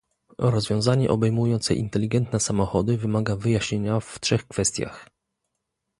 Rozwiązanie 0.37 1.09
obejmujące 1.09 1.73
inteligentne 1.75 2.39
samochody 2.39 2.97
wymaga 2.97 3.35
wyjaśnienia 3.35 3.99
w 3.99 4.19
trzech 4.19 4.47
kwestiach 4.47 5.09